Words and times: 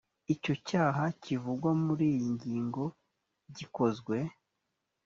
iyo 0.33 0.49
icyaha 0.57 1.03
kivugwa 1.21 1.69
muri 1.85 2.05
iyi 2.15 2.27
ngingo 2.35 2.83
gikozwe 3.55 4.17